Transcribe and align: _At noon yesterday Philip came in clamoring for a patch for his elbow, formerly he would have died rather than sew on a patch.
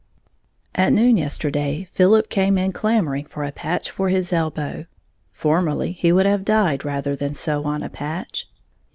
_At 0.73 0.93
noon 0.93 1.15
yesterday 1.15 1.83
Philip 1.91 2.27
came 2.31 2.57
in 2.57 2.73
clamoring 2.73 3.25
for 3.27 3.43
a 3.43 3.51
patch 3.51 3.91
for 3.91 4.09
his 4.09 4.33
elbow, 4.33 4.87
formerly 5.31 5.91
he 5.91 6.11
would 6.11 6.25
have 6.25 6.43
died 6.43 6.83
rather 6.83 7.15
than 7.15 7.35
sew 7.35 7.65
on 7.65 7.83
a 7.83 7.89
patch. 7.91 8.47